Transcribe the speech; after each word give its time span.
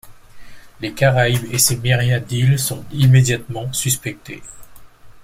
Les 0.79 0.95
Caraïbes 0.95 1.53
est 1.53 1.59
ses 1.59 1.77
myriades 1.77 2.25
d'îles 2.25 2.57
sont 2.57 2.83
immédiatement 2.91 3.71
suspectées. 3.71 4.41